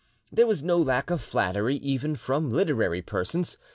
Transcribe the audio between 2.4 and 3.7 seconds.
literary persons.